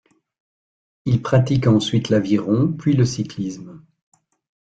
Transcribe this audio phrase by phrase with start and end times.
[1.05, 3.79] Il pratique ensuite l'aviron, puis le cyclisme.